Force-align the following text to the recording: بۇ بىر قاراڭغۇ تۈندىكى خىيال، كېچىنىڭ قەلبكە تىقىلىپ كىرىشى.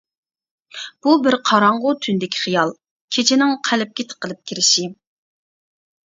بۇ 1.07 1.11
بىر 1.25 1.35
قاراڭغۇ 1.49 1.91
تۈندىكى 2.05 2.41
خىيال، 2.45 2.73
كېچىنىڭ 3.17 3.53
قەلبكە 3.69 4.05
تىقىلىپ 4.13 4.41
كىرىشى. 4.53 4.87